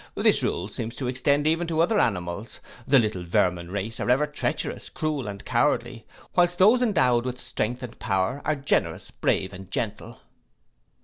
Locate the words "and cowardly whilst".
5.27-6.57